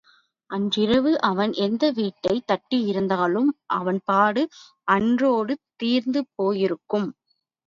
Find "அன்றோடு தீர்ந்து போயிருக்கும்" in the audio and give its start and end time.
4.87-7.09